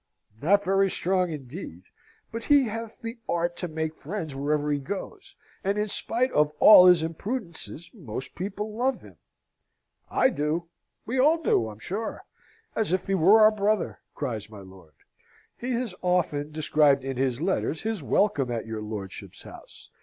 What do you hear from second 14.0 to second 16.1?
cries my lord. "He has